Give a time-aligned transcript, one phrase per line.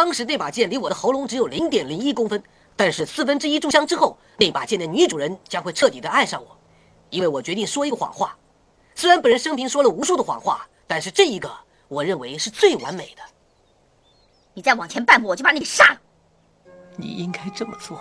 [0.00, 2.42] 当时那把剑离我的喉咙只有零点零一公分，
[2.74, 6.56] 但是四分之一炷香之后，那把剑的女主人将会彻底的爱上我，
[7.10, 8.34] 因为我决定说一个谎话。
[8.94, 11.54] 虽然本人生平说了无数的谎话，但是这一个
[11.86, 13.22] 我认为是最完美的。
[14.54, 16.00] 你再往前半步，我就把你给杀了。
[16.96, 18.00] 你应该这么做，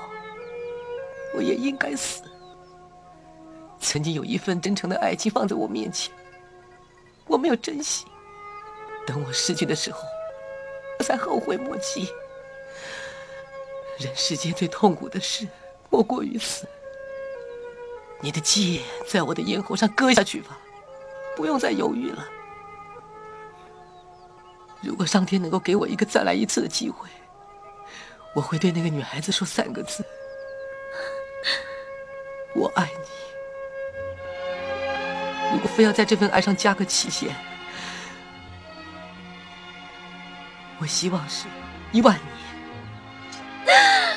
[1.35, 2.23] 我也应该死。
[3.81, 6.13] 曾经有一份真诚的爱情放在我面前，
[7.27, 8.05] 我没有珍惜，
[9.05, 9.99] 等我失去的时候。
[10.99, 12.13] 我才后悔莫及。
[13.97, 15.47] 人世间最痛苦的事，
[15.89, 16.67] 莫过于此。
[18.21, 20.57] 你的剑在我的咽喉上割下去吧，
[21.35, 22.27] 不用再犹豫了。
[24.81, 27.07] 如果上天能够给我一个再来一次的机会，
[28.35, 30.03] 我会对那个女孩子说三个字：
[32.53, 33.09] 我爱你。
[35.53, 37.35] 如果非要在这份爱上加个期限，
[40.79, 41.45] 我希望是
[41.91, 42.25] 一万年。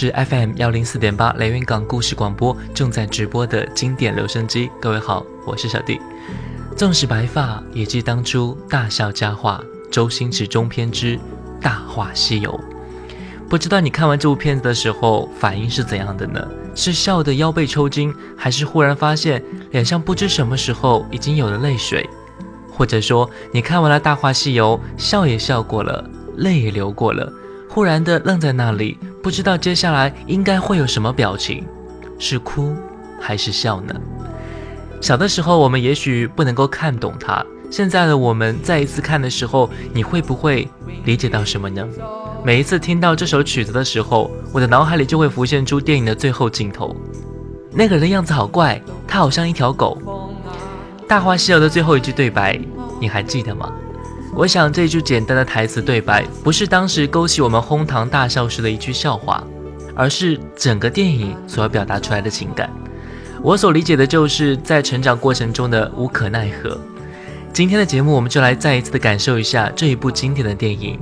[0.00, 4.70] 是 FM 幺零四点八雷云港故事广播正在直播的经典留声机。
[4.80, 6.00] 各位好，我是小弟。
[6.74, 9.62] 纵使白发，也记当初大笑佳话。
[9.90, 11.16] 周星驰中篇之
[11.60, 12.50] 《大话西游》。
[13.46, 16.48] 不知道你看完这部片子的时候反应是怎样的呢？
[16.74, 22.08] 是笑得腰背抽筋，还是忽然发现脸上不知什么时候已经有了泪水？
[22.72, 26.02] 或者说你看完了《大话西游》，笑也笑过了，
[26.38, 27.30] 泪也流过了，
[27.68, 28.96] 忽然的愣在那里？
[29.22, 31.66] 不知道接下来应该会有什么表情，
[32.18, 32.74] 是哭
[33.20, 33.94] 还是笑呢？
[35.00, 40.68] 小的时候我们也许不能够看懂它，现在的我们再一次看的时候，你会不会
[41.04, 41.86] 理解到什么呢？
[42.42, 46.96] 每一次听到这首曲子的时候，我的脑海里就会浮现出电影的最后镜头，
[47.72, 49.98] 那个人的样子好怪，他好像一条狗。
[51.06, 52.58] 《大话西游》的最后一句对白，
[53.00, 53.70] 你还记得吗？
[54.34, 59.42] 我想这句简单的台词对白，不是当时勾起我们哄堂大笑时的一句笑话，
[59.94, 62.70] 而是整个电影所要表达出来的情感。
[63.42, 66.78] 我所理解的就是在成长过程中的无可奈何。
[67.52, 70.98] 今天的节目，我们就来再一次的感受一下这一部经典的电影。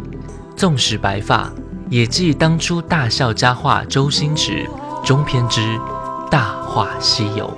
[0.57, 1.53] 纵使白发，
[1.91, 3.85] 也记当初大笑佳话。
[3.85, 4.67] 周星驰
[5.05, 5.61] 中篇之
[6.31, 7.55] 《大话西游》。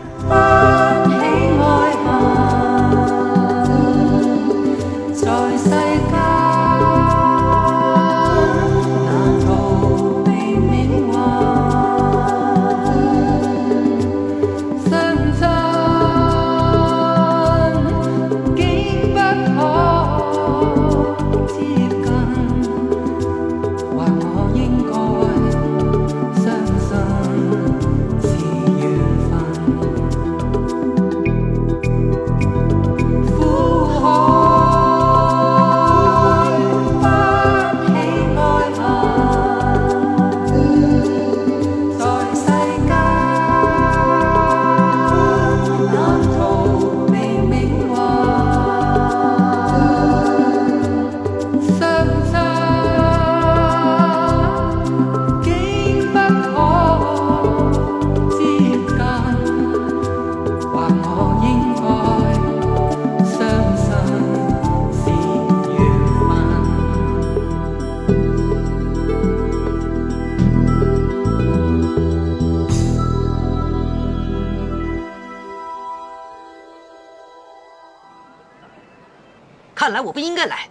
[79.90, 80.68] 看来我不应该来。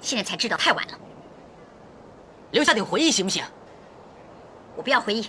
[0.00, 0.98] 现在才知道太晚了。
[2.52, 3.44] 留下点回忆行不行？
[4.76, 5.28] 我不要回忆，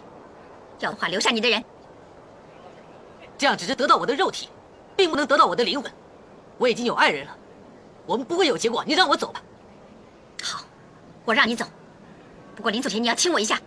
[0.78, 1.63] 要的话留下你的人。
[3.36, 4.48] 这样只是得到我的肉体，
[4.95, 5.92] 并不能得到我的灵魂。
[6.60, 7.36] 我已经有爱人了，
[8.06, 8.84] 我们不会有结果。
[8.86, 9.42] 你让我走吧。
[10.44, 10.63] 好，
[11.25, 11.66] 我让你走。
[12.56, 13.60] 不过临走前你要亲我一下。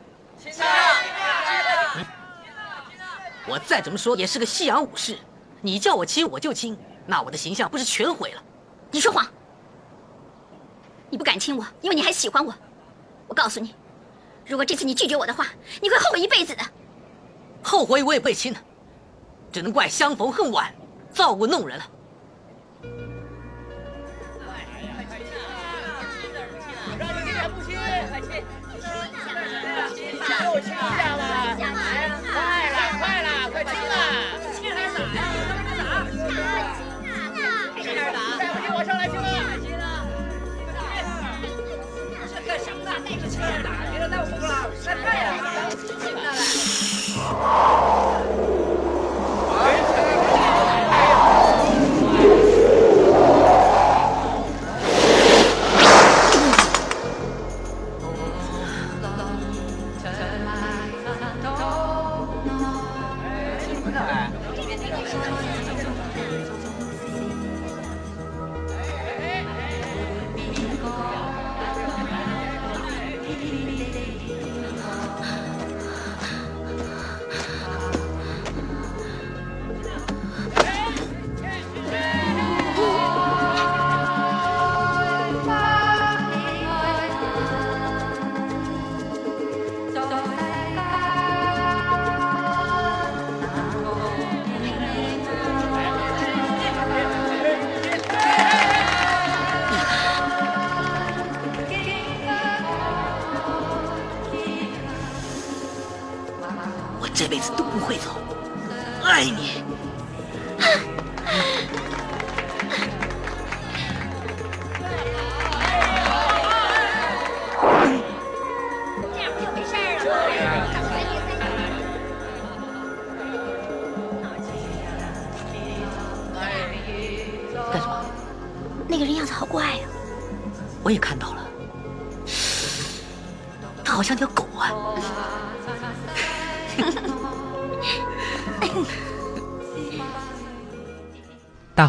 [3.48, 5.18] 我再怎么说也是个西洋武士，
[5.62, 8.42] 你叫我亲我就亲，那我的形象不是全毁了？
[8.96, 9.26] 你说谎。
[11.10, 12.54] 你不敢亲我，因为你还喜欢我。
[13.28, 13.74] 我告诉你，
[14.46, 15.48] 如果这次你拒绝我的话，
[15.82, 16.62] 你会后悔一辈子的。
[17.62, 18.58] 后悔我也被亲了，
[19.52, 20.74] 只能怪相逢恨晚，
[21.12, 21.84] 造物弄人了。
[44.86, 47.72] 误工作了，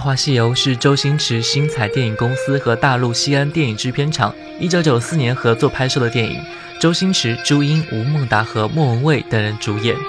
[0.08, 6.42] 大话西游》是周星驰星彩电影公司和大陆西安电影制片厂1994年合作拍摄的电影，
[6.80, 9.94] 周星驰、朱茵、吴孟达和莫文蔚等人主演。《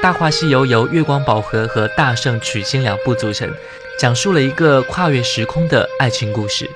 [0.00, 3.52] 大话西游》由月光宝盒和大圣娶亲两部组成，
[3.98, 6.70] 讲述了一个跨越时空的爱情故事。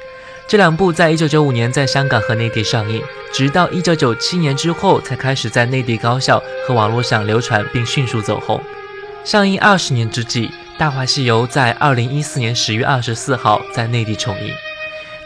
[0.49, 3.01] 这两部在1995年在香港和内地上映，
[3.33, 8.61] 直到1997年之后才开始在内地高校和网络上流传并迅速走红。
[9.23, 14.53] 上映二十年之际，《大话西游》在二零一四年十月二十四号在内地重映。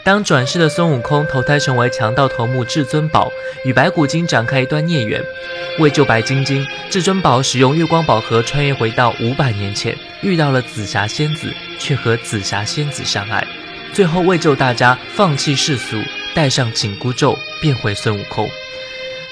[0.03, 3.31] 当转世的孙悟空投胎成为强盗头目至尊宝，
[3.65, 5.21] 与白骨精展开一段孽缘。
[5.79, 13.45] 为救白晶晶，至尊宝使用月光宝盒穿越回到五百年前，遇到了紫霞仙子，却和紫霞仙子相爱。
[13.91, 15.97] 最后为救大家，放弃世俗，
[16.35, 18.47] 戴上紧箍咒，变回孙悟空。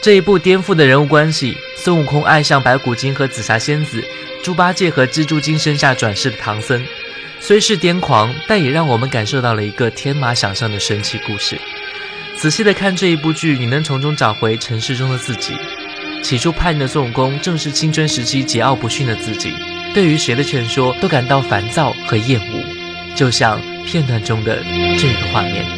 [0.02, 4.04] 这一部颠覆的人物关系，孙悟空爱上白骨精和紫霞仙子，
[4.44, 6.82] 猪八戒和蜘蛛精生下转世的唐僧。
[7.40, 11.60] 虽是癫狂，但也让我们感受到了一个天马想象的神奇故事。
[12.36, 15.54] 仔细的看这一部剧，你能从中找回尘世中的自己。
[16.24, 19.54] 起初叛逆的孙悟空，正是青春时期桀骜不驯的自己，
[19.94, 24.64] 对于谁的劝说都感到烦躁和厌恶，就像片段中的
[24.98, 25.77] 这个画面。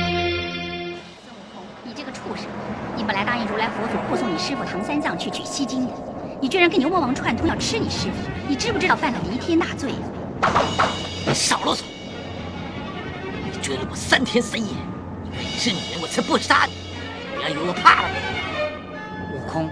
[5.29, 5.93] 去取西经的，
[6.41, 10.09] 你居然跟牛魔王串通要吃你师傅，你知不知道犯了弥天大罪啊？
[11.27, 11.81] 你少啰嗦！
[13.45, 14.67] 你追了我三天三夜，
[15.31, 16.73] 你是女人，我才不杀你！
[17.35, 19.37] 不要以为我怕了你！
[19.37, 19.69] 悟空，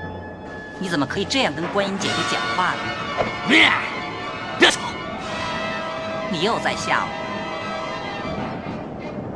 [0.80, 2.80] 你怎么可以这样跟观音姐姐讲话呢？
[3.48, 3.72] 别
[4.60, 4.80] 别吵！
[6.32, 7.10] 你又在吓我！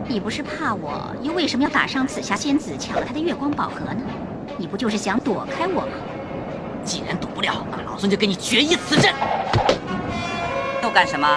[0.08, 4.02] 你不是怕我，又为什么要打伤紫霞仙子，抢了她的月光宝盒呢？
[4.58, 5.94] 你不就是想躲开我吗？
[6.84, 9.14] 既然躲不了，那老孙就跟你决一死战！
[10.82, 11.28] 要干什么？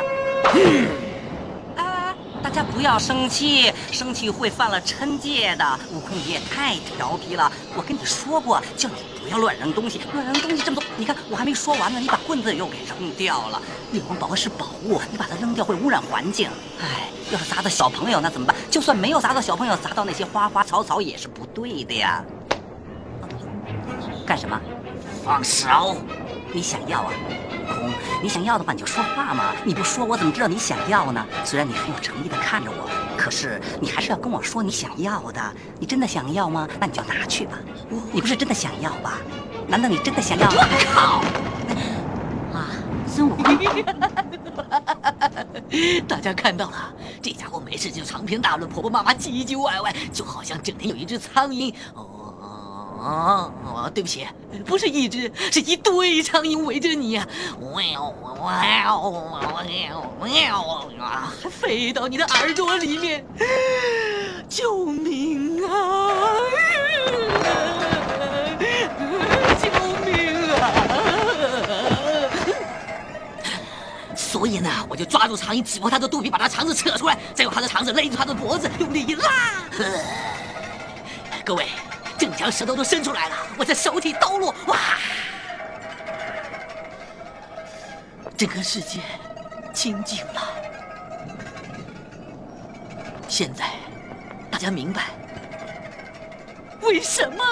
[1.77, 2.15] 啊！
[2.43, 5.79] 大家不要生气，生气会犯了嗔戒的。
[5.93, 10.85] 悟空你也太调皮了，我跟你说过，叫你不要乱扔东西，乱扔东西这么多。
[10.97, 13.61] 你看我还没说完呢，你把棍子又给扔掉了。
[13.93, 16.49] 月光宝盒是宝物，你把它扔掉会污染环境。
[16.81, 18.57] 哎，要是砸到小朋友那怎么办？
[18.71, 22.25] 就算没有砸到小朋友，砸到那些花花草草也是不对的呀。
[24.27, 24.59] 干什么？
[25.25, 25.97] 放手！
[26.53, 27.11] 你想要啊？
[27.67, 27.91] 空，
[28.23, 29.55] 你想要的话你就说话嘛。
[29.65, 31.27] 你不说我怎么知道你想要呢？
[31.45, 35.41] 虽然你很有诚意的看着我，可是你还是要跟我说你想要的。
[35.81, 36.69] 你真的想要吗？
[36.79, 37.59] 那你就拿去吧。
[38.13, 39.19] 你不是真的想要吧？
[39.67, 40.47] 难道你真的想要？
[40.47, 40.57] 我
[40.93, 41.23] 靠！
[42.59, 42.69] 啊，
[43.09, 43.57] 孙悟空！
[46.07, 51.75] 大家看到了，这家伙没事就长篇大论、婆婆妈妈唧唧歪歪，就好像整天有一只苍蝇。
[51.95, 52.14] 哦。
[53.05, 53.91] 啊啊！
[53.95, 54.27] 对不起，
[54.65, 57.27] 不是一只，是一堆苍蝇围着你，哇
[57.61, 58.51] 哇哇哇！
[61.43, 63.23] 还飞到你的耳朵里面，
[64.49, 66.11] 救命啊！
[69.61, 69.71] 救
[70.05, 70.73] 命啊！
[74.17, 79.29] 所以呢，我就抓住苍蝇，挤破它的肚皮，把它肠子扯出来，再用它的肠子勒住它的脖子，用力一拉。
[81.45, 81.67] 各位。
[82.19, 84.79] 整条舌头都伸出来了，我的手体抖落，哇！
[88.37, 89.01] 整个世界
[89.73, 90.43] 清静了。
[93.29, 93.65] 现在
[94.51, 95.03] 大家明白
[96.83, 97.45] 为什么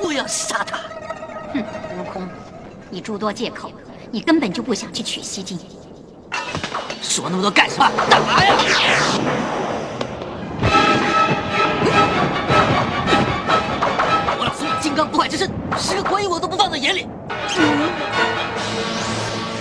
[0.00, 0.78] 我要杀他？
[1.52, 1.64] 哼，
[1.98, 2.28] 悟空，
[2.90, 3.72] 你诸多借口，
[4.10, 5.58] 你根本就不想去取西经。
[7.02, 7.90] 说那么多干什么？
[8.08, 8.52] 打呀！
[15.18, 17.08] 刚不坏之身，十个观音我都不放在眼里。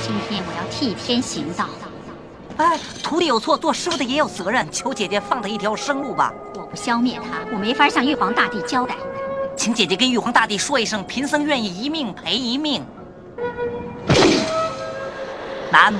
[0.03, 1.65] 今天我要替天行道。
[2.57, 4.69] 哎，徒弟有错，做师傅的也有责任。
[4.71, 6.31] 求姐姐放他一条生路吧。
[6.53, 8.95] 我不消灭他，我没法向玉皇大帝交代。
[9.55, 12.85] 请姐姐跟玉皇大帝说一声，贫僧愿意一命赔一命。
[15.71, 15.97] 南无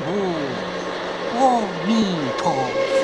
[1.40, 2.97] 阿弥陀佛。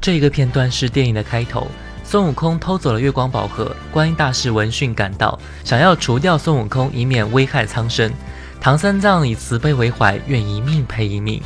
[0.00, 1.66] 这一个片段是电影的开头，
[2.04, 8.10] 孙悟空偷走了月光宝盒，观音大士闻讯赶到，想要除掉孙悟空，以免危害苍生。
[8.60, 11.42] 唐三藏以慈悲为怀，愿一命赔一命。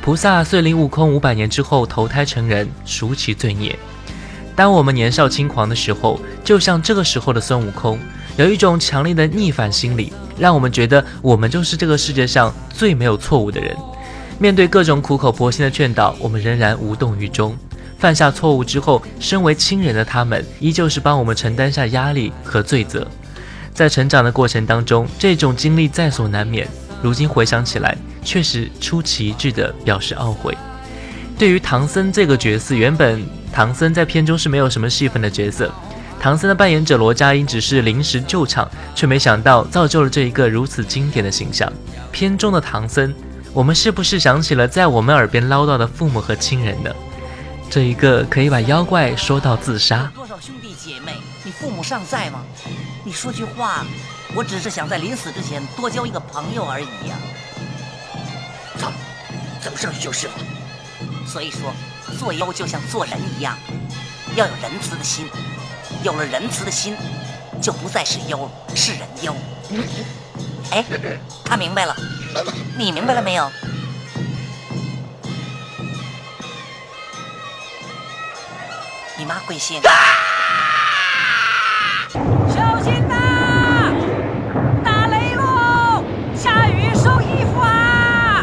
[0.00, 3.78] 菩萨遂令悟空五百年之后投胎成人，赎其罪孽。
[4.56, 7.98] 当我们年少轻狂的时候，就像这个时候的孙悟空，
[8.36, 13.76] 有一种强烈的逆反心理，让我们觉得我们就是这个世界上最没有错误的人。
[14.38, 17.54] 面对各种苦口婆心的劝导，我们仍然无动于衷。
[18.00, 23.06] 犯下错误之后，身为亲人的他们，依旧是帮我们承担下压力和罪责。
[23.74, 26.66] 在成长的过程当中，这种经历在所难免。
[27.02, 30.56] 如今回想起来，确实出奇一致的表示懊悔。
[31.38, 35.70] 对于唐僧这个角色，原本唐僧在片中是没有什么戏份的角色，
[36.18, 41.70] 唐僧的扮演者罗家英只是临时救场，却没想到造就了这一个如此经典的形象。
[42.10, 43.14] 片中的唐僧，
[43.52, 46.90] 我们是不是想起了在我们耳边唠叨的父母和亲人呢？
[47.70, 50.10] 这一个可以把妖怪说到自杀。
[50.12, 51.12] 多少兄弟姐妹，
[51.44, 52.42] 你父母尚在吗？
[53.04, 53.86] 你说句话，
[54.34, 57.16] 我只是想在临死之前多交一个朋友而已呀。
[58.76, 58.92] 走，
[59.60, 61.24] 走上去救师傅。
[61.24, 61.72] 所以说，
[62.18, 63.56] 做妖就像做人一样，
[64.34, 65.28] 要有仁慈的心。
[66.02, 66.96] 有了仁慈的心，
[67.62, 69.32] 就不再是妖，是人妖。
[70.72, 70.84] 哎，
[71.44, 71.94] 他明白了，
[72.76, 73.48] 你明白了没有？
[79.20, 79.82] 你妈贵姓？
[82.48, 83.92] 小心呐！
[84.82, 86.02] 打雷喽！
[86.34, 88.42] 下雨收衣服啊！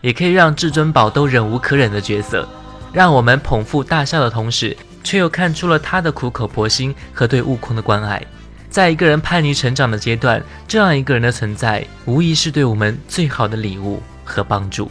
[0.00, 2.48] 也可以让至尊宝都忍无可忍的角色，
[2.92, 8.20] 让我们捧腹大笑的同时，却又看出了他的苦口婆心和对悟空的关爱。
[8.68, 14.90] 在一个人叛逆成长的阶段，这样一个人的存在，无疑是对我们最好的礼物和帮助。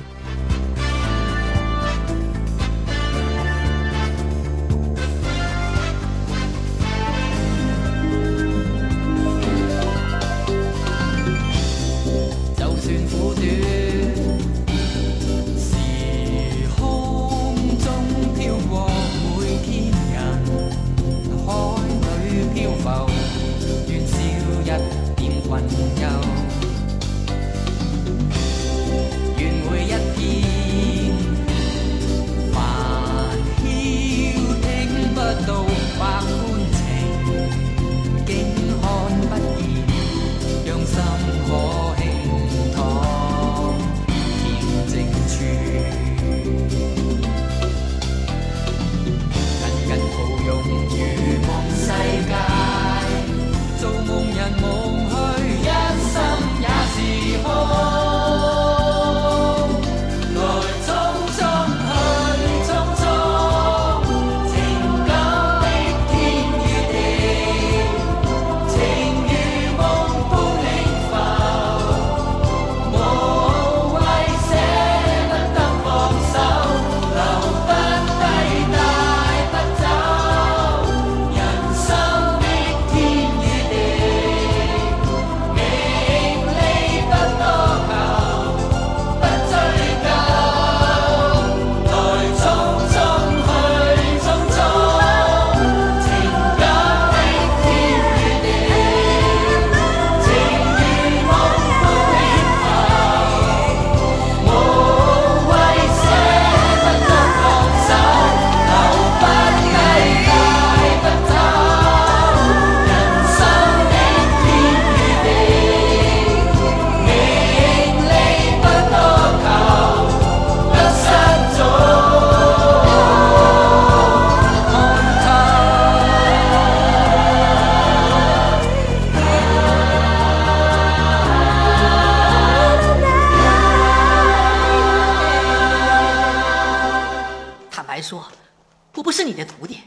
[138.02, 139.82] 是你的徒弟，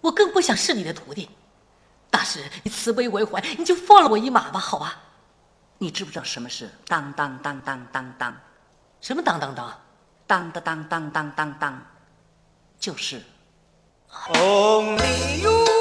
[0.00, 1.28] 我更不想是你的徒弟。
[2.10, 5.00] 大师，你慈悲为怀，你就放了我一马吧，好吧？
[5.78, 8.34] 你知不知道什么是当当当当当当？
[9.00, 9.78] 什么当当当？
[10.26, 11.86] 当当当当当当当，
[12.80, 13.22] 就是。
[14.28, 15.75] Only you，浪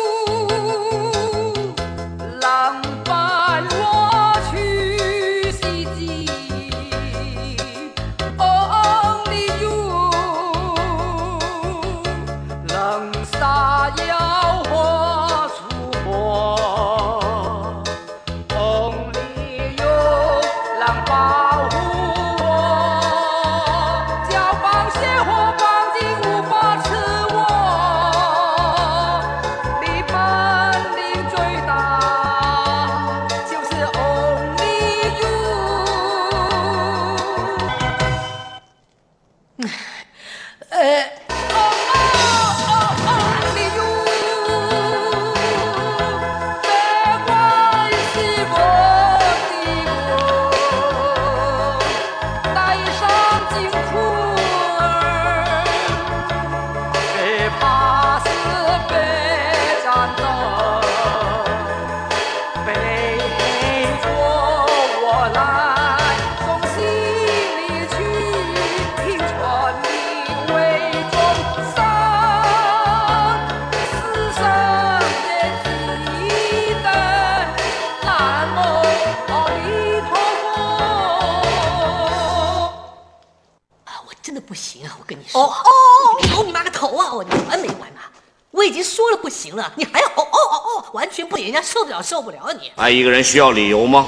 [89.45, 92.71] 行了，你还要哦哦哦哦，完全不行，人家受不了，受不了啊你！
[92.77, 94.07] 爱一个人需要理由吗？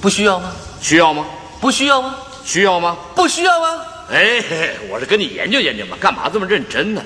[0.00, 0.50] 不需要吗？
[0.80, 1.24] 需要吗？
[1.60, 2.16] 不需要吗？
[2.44, 2.96] 需要吗？
[3.14, 3.66] 不需要吗？
[4.10, 7.02] 哎，嘿嘿我是跟你研究研究嘛，干嘛这么认真呢？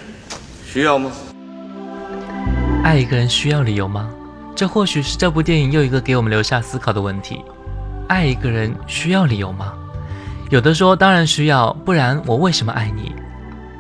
[0.67, 1.13] 需要吗？
[2.83, 4.09] 爱一个人需要理由吗？
[4.55, 7.45] 这或许是这部电影又一个给我们留下思考的问题。
[8.09, 9.75] 爱一个人需要理由吗？
[10.49, 13.15] 有的说当然需要，不然我为什么爱你？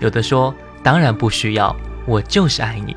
[0.00, 1.74] 有的说当然不需要，
[2.06, 2.94] 我就是爱你。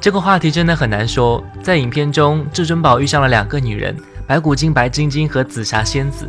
[0.00, 1.42] 这个话题真的很难说。
[1.62, 6.28] 在影片中，至尊宝遇上了两个女人，白骨精白晶晶和紫霞仙子。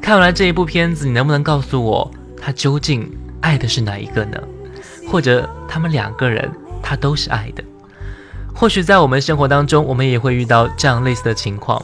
[0.00, 4.38] 看完了这一部片子，你能不能告诉我，他究竟爱的是哪一个呢？
[5.08, 6.48] 或者他们两个人，
[6.82, 7.64] 他都是爱的？
[8.54, 11.82] 或许在我们生活当中，我们也会遇到这样类似的情况。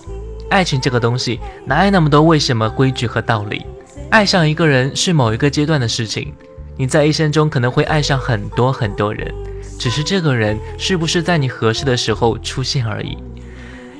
[0.50, 3.64] 爱情这个东西，哪有那么多为什么、规矩和道理？
[4.10, 6.32] 爱上一个人是某一个阶段的事情，
[6.76, 9.32] 你在一生中可能会爱上很多很多人，
[9.78, 13.16] 只是这个人是不是在你合适的时候出现而已。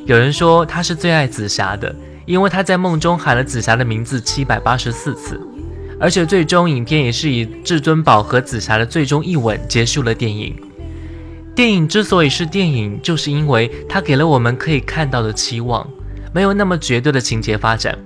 [0.07, 1.95] 有人说他是最爱紫霞的，
[2.27, 5.41] 因为他在梦中喊了紫霞的名字七百八十四次，
[5.99, 10.55] 而且最终影片也是以至尊宝和紫霞的最终一吻结束了电影。
[11.55, 15.89] 电影之所以是电影，就是因为它给了我们可以看到的期望，
[16.33, 17.97] 没有那么绝对的情节发展。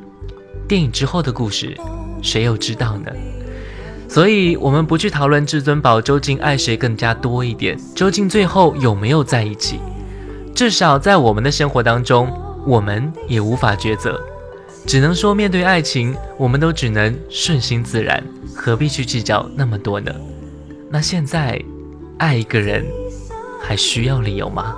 [0.69, 1.75] 电影之后的故事，
[2.23, 3.11] 谁又知道呢？
[4.09, 9.79] 所以，我们不去讨论至尊宝究竟爱谁更加多一点，究竟最后有没有在一起。
[10.55, 12.33] 至少在我们的生活当中，
[12.67, 14.19] 我们也无法抉择，
[14.87, 18.25] 只能说面对爱情，我们都只能顺心自然，
[18.57, 20.11] 何必去计较那么多呢？
[20.91, 21.63] 那现在，
[22.17, 22.85] 爱一个人
[23.63, 24.75] 还需要理由吗？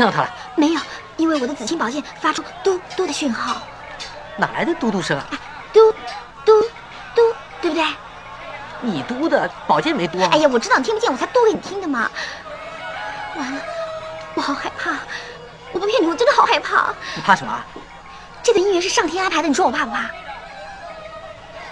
[0.00, 0.34] 看到他了？
[0.56, 0.80] 没有，
[1.18, 3.60] 因为我的紫青宝剑发出嘟嘟的讯号，
[4.38, 5.26] 哪来的嘟嘟声啊？
[5.74, 5.92] 嘟
[6.42, 6.62] 嘟
[7.14, 7.20] 嘟，
[7.60, 7.84] 对不对？
[8.80, 10.30] 你嘟的，宝剑没嘟啊。
[10.32, 12.10] 哎呀，我知道你听不见，我才嘟给你听的嘛。
[13.36, 13.60] 完了，
[14.34, 14.92] 我好害怕，
[15.72, 16.94] 我不骗你，我真的好害怕。
[17.14, 17.66] 你怕什么啊？
[18.42, 20.06] 这个姻缘是上天安排的，你说我怕不怕？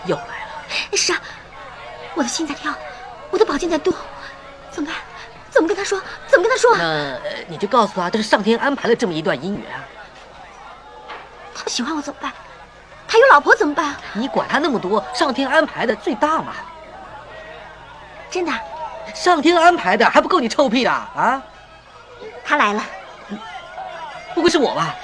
[0.05, 0.97] 又来了。
[0.99, 1.21] 是啊，
[2.15, 2.75] 我的心在跳，
[3.31, 3.95] 我的宝剑在嘟，
[4.71, 5.01] 怎么办？
[5.59, 6.01] 怎么跟他说？
[6.29, 6.77] 怎么跟他说？
[6.77, 7.19] 那呃
[7.49, 9.83] 你就告诉他，这是上天安排了这么一段姻缘啊。
[11.53, 12.33] 他不喜欢我怎么办？
[13.09, 13.97] 他有老婆怎么办？
[14.13, 16.55] 你管他那么多，上天安排的最大嘛。
[18.31, 18.53] 真的，
[19.13, 21.43] 上天安排的还不够你臭屁的啊？
[22.45, 22.85] 他来了。
[24.37, 24.95] 不会是我吧？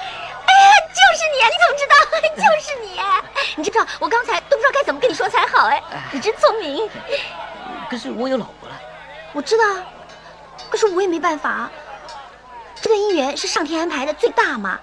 [0.47, 1.47] 哎呀，就是你啊！
[1.49, 1.95] 你怎么知道？
[2.37, 3.01] 就是你！
[3.57, 3.91] 你知不知道？
[3.99, 5.83] 我刚才都不知道该怎么跟你说才好哎。
[6.13, 6.89] 你真聪明。
[7.89, 8.75] 可是我有老婆了。
[9.33, 9.63] 我知道，
[10.69, 11.71] 可是我也没办法啊。
[12.81, 14.79] 这段姻缘是上天安排的最大嘛。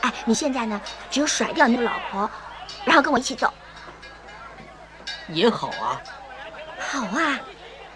[0.00, 0.80] 哎，你现在呢，
[1.10, 2.28] 只有甩掉你的老婆，
[2.84, 3.52] 然后跟我一起走。
[5.28, 6.00] 也好啊，
[6.78, 7.38] 好啊，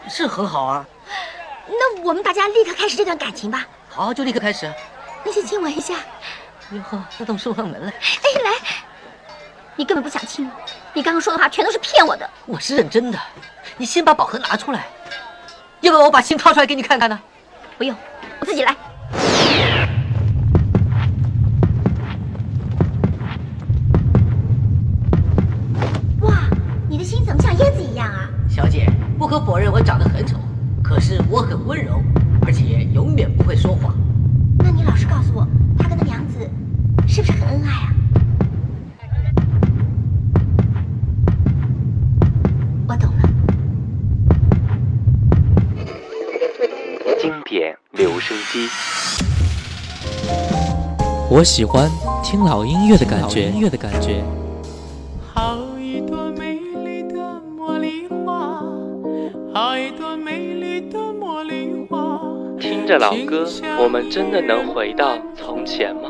[0.09, 0.87] 是很好啊。
[1.67, 3.67] 那我们大家立刻开始这段感情吧。
[3.89, 4.73] 好，就立刻开始。
[5.25, 5.95] 你先亲我一下。
[6.71, 7.89] 哟呵，这怎么送上门来？
[7.91, 8.51] 哎，来，
[9.75, 12.29] 你根本不想亲我，你刚刚说的话全都是骗我的。
[12.47, 13.19] 我是认真的。
[13.77, 14.87] 你先把宝盒拿出来，
[15.81, 17.19] 要不要我把心掏出来给你看看呢？
[17.79, 17.95] 不用，
[18.41, 18.75] 我自己来。
[26.23, 26.35] 哇，
[26.89, 28.29] 你的心怎么像椰子一样啊？
[28.49, 29.95] 小姐，不可否认我长
[51.37, 51.90] 我喜欢
[52.25, 54.25] 听老音乐的感觉，音乐的感觉。
[55.35, 57.18] 好一朵美丽的
[57.59, 58.62] 茉莉花，
[59.53, 62.22] 好一朵美丽的茉莉花。
[62.59, 63.46] 听着老歌，
[63.79, 66.09] 我们真的能回到从前吗？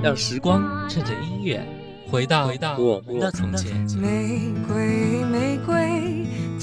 [0.00, 1.60] 让时光趁着音乐
[2.08, 3.74] 回到回到我们的从前。
[4.00, 5.74] 玫瑰，玫瑰，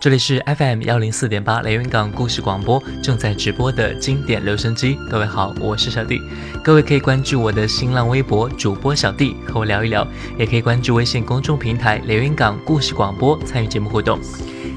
[0.00, 4.96] 这里是 FM 幺零四点八雷云港故事广播正在直播的经典留声机。
[5.10, 6.22] 各位好，我是小弟。
[6.62, 10.06] 各位可以关注我的新浪微博主播小弟，和我聊一聊；
[10.38, 14.20] 也可以关注微信公众平台雷云港故事广播，参与节目互动。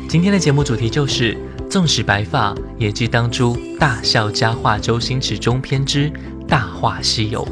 [0.10, 1.38] 今天的节目主题就是
[1.69, 6.10] “纵使白发，也记当初大笑佳话周星驰中篇之
[6.47, 7.45] 《大话西游》”。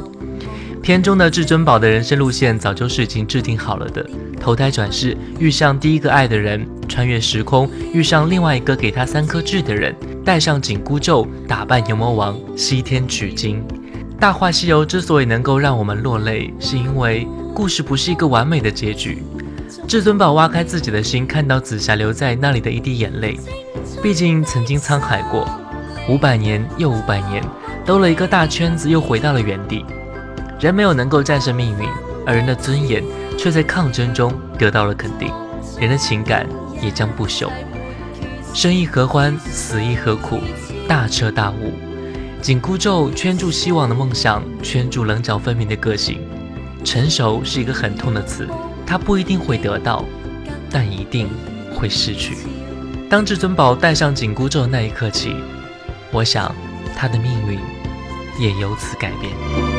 [0.82, 4.04] 片中的至尊宝的人生路线早就是已经制定好了的，
[4.40, 13.62] 投胎转世遇上第一个爱的人，穿越时空遇上另外一个给他三颗痣的人，戴上紧箍咒打败牛魔王，西天取经。
[14.18, 19.22] 《大话西游》之所以能够让我们落泪，是因为故事不是一个完美的结局。
[19.86, 23.38] 至尊宝挖开自己的心，看到紫霞留在那里的一滴眼泪，
[24.02, 25.46] 毕竟曾经沧海过，
[26.08, 27.42] 五百年又五百年，
[27.84, 29.84] 兜了一个大圈子，又回到了原地。
[30.58, 31.88] 人没有能够战胜命运，
[32.26, 33.02] 而人的尊严
[33.40, 35.32] 却在抗争中得到了肯定，
[35.80, 36.46] 人的情感
[36.82, 37.48] 也将不朽。
[38.52, 40.40] 生亦何欢，死亦何苦，
[40.86, 41.72] 大彻大悟。
[42.42, 46.20] 紧箍咒圈住希望的梦想，圈住棱角分明的个性。
[46.84, 48.46] 成熟是一个很痛的词，
[48.86, 50.04] 它不一定会得到，
[50.70, 51.26] 但一定
[51.74, 52.36] 会失去。
[53.08, 55.34] 当至尊宝戴上紧箍咒的那一刻起，
[56.12, 56.54] 我想
[56.94, 57.58] 他的命运
[58.38, 59.69] 也由此改变。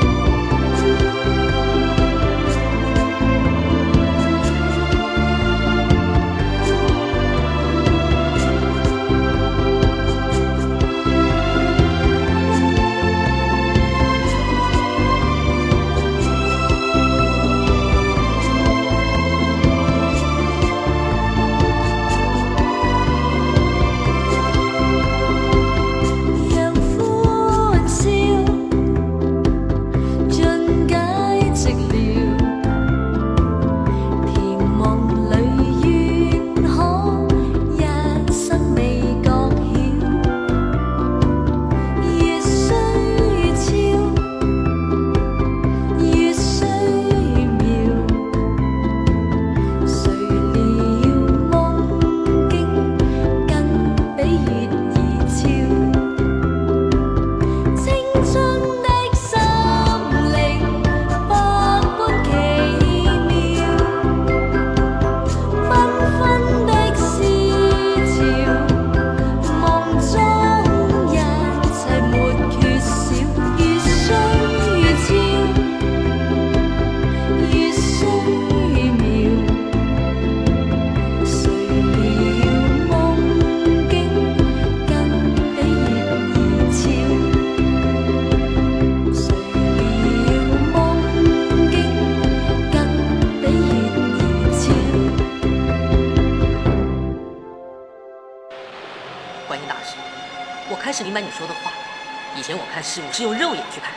[102.82, 103.91] 看事物是用肉眼去看，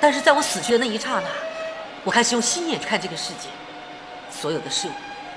[0.00, 1.28] 但是在我死去的那一刹那，
[2.02, 3.48] 我开始用心眼去看这个世界。
[4.32, 4.90] 所有的事物，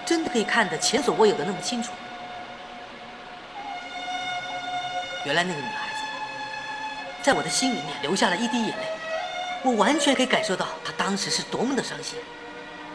[0.08, 1.92] 真的可以看得前所未有的那么清楚。
[5.24, 6.02] 原来那个女孩子，
[7.22, 8.88] 在我的心里面留下了一滴眼泪，
[9.62, 12.18] 我完全可以感受到她当时是多么的伤心。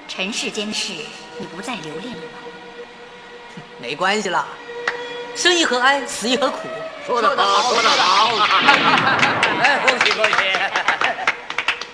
[0.08, 0.92] 尘世间的事，
[1.38, 2.38] 你不再留恋了吗？
[3.80, 4.44] 没关系啦，
[5.36, 6.66] 生亦何哀，死亦何苦。
[7.06, 8.34] 说得好，说得好！
[9.60, 10.32] 哎，恭喜恭喜！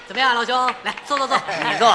[0.06, 0.74] 怎么样，老兄？
[0.84, 1.36] 来，坐坐坐。
[1.48, 1.90] 你坐。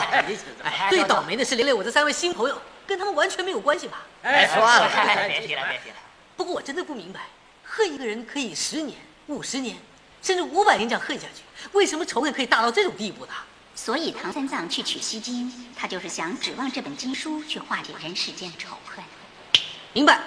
[0.63, 4.01] 哎，最倒霉的是连累我这三位新朋友，跟他们完全没有关系吧？
[4.23, 4.89] 哎，算了，
[5.27, 5.95] 别提了，别提了。
[6.35, 7.21] 不过我真的不明白，
[7.63, 8.97] 恨一个人可以十年、
[9.27, 9.77] 五十年，
[10.21, 13.33] 甚至五百年这样恨下去，为什么仇恨可以大到这种地步呢？
[13.75, 19.03] 所以唐三藏去取西经，他就是想指望这本经书去化解人世间的仇恨。
[19.93, 20.19] 明白。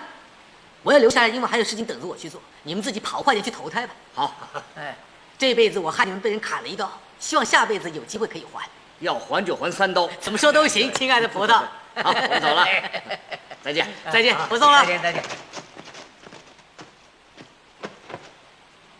[0.82, 2.40] 我要留下来，因为还有事情等着我去做。
[2.62, 3.94] 你们自己跑快点去投胎吧。
[4.14, 4.96] 好， 哎，
[5.36, 8.68] 这辈子我害你们被人砍了一刀，希望下辈子有机会可以还。
[9.00, 11.62] 要还就还三刀， 怎么说都行， 亲爱的葡萄。
[11.94, 12.66] 好，我们走了，
[13.62, 14.80] 再见，再见，不送了。
[14.80, 15.22] 再见，再见。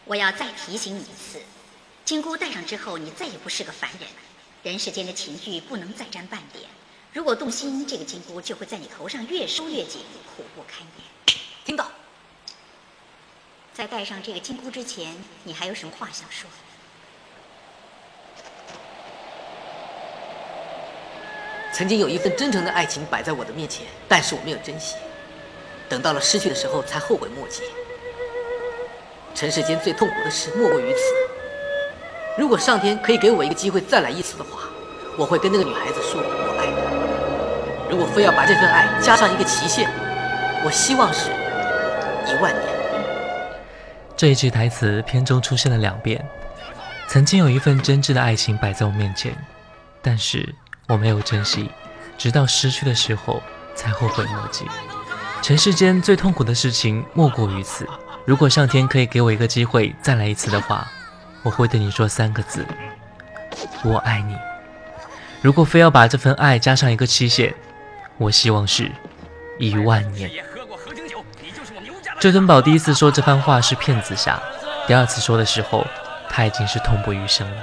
[0.05, 1.41] 我要再提醒你一次，
[2.05, 4.09] 金箍戴上之后，你再也不是个凡人，
[4.62, 6.64] 人世间的情欲不能再沾半点。
[7.12, 10.03] 如果动心，这个金箍就会在你头上越收越紧，
[10.37, 11.05] 苦不堪言。
[11.68, 11.87] 听到。
[13.74, 16.48] 在戴上这个金箍之前，你还有什么话想说？
[21.70, 24.96] 曾经有一份真诚的爱情摆在我的面前，但是我没有珍惜，
[25.90, 27.64] 等到了失去的时候才后悔莫及。
[29.35, 30.98] 尘世间最痛苦的事莫过于此。
[32.38, 34.70] 如果上天可以给我一个机会再来一次的话，
[35.18, 37.90] 我会跟那个女孩子说我爱你。
[37.90, 39.87] 如果非要把这份爱加上一个期限，
[40.64, 41.31] 我希望是
[42.29, 42.64] 一万年。
[44.17, 46.25] 这一句台词片中出现了两遍。
[47.09, 49.35] 曾经有一份真挚的爱情摆在我面前，
[50.03, 50.55] 但是
[50.87, 51.71] 我没有珍惜，
[52.19, 53.43] 直到失去的时候
[53.75, 54.67] 才后悔莫及。
[55.41, 57.88] 尘世间最痛苦的事情莫过于此。
[58.27, 60.87] 如果上天可以给我一个机会再来一次的话，
[61.43, 62.67] 我会对你说三个字：
[63.83, 64.37] 我爱你。
[65.41, 67.55] 如果非要把这份爱加上一个期限，
[68.19, 68.93] 我希望是
[69.59, 70.31] 一万年。
[72.20, 74.42] 这尊宝第一次说这番话是骗紫霞，
[74.88, 75.87] 第二次说的时候，
[76.28, 77.57] 他已经是痛不欲生了。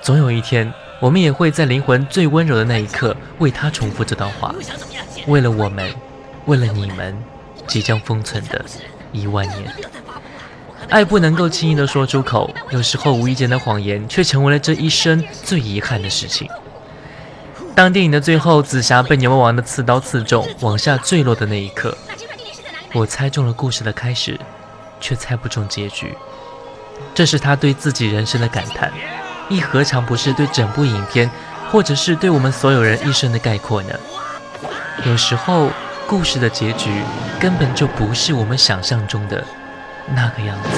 [0.00, 4.54] 总有一天，我们也会在灵魂最温柔的那一刻为他重复这段话，
[5.26, 5.92] 为了我们，
[6.46, 7.20] 为了你们，
[7.66, 8.64] 即将封存的
[9.10, 9.74] 一万年。
[10.88, 16.48] 爱不能够轻易的说出口，有时候无意间的谎言却成为了这一生最遗憾的事情。
[17.74, 21.98] 当电影的最后，紫霞被牛魔王的刺刀刺中，往下坠落的那一刻。
[22.94, 24.38] 我猜中了故事的开始，
[25.00, 26.16] 却猜不中结局。
[27.14, 28.90] 这是他对自己人生的感叹，
[29.48, 31.30] 亦何尝不是对整部影片，
[31.70, 33.94] 或者是对我们所有人一生的概括呢？
[35.04, 35.70] 有时候，
[36.06, 36.90] 故事的结局
[37.38, 39.44] 根本就不是我们想象中的
[40.06, 40.68] 那个样子。